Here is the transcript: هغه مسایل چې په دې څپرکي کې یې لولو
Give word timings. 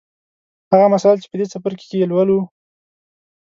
هغه 0.71 0.85
مسایل 0.93 1.17
چې 1.23 1.27
په 1.31 1.35
دې 1.39 1.45
څپرکي 1.51 1.85
کې 1.89 1.97
یې 2.01 2.09
لولو 2.11 2.39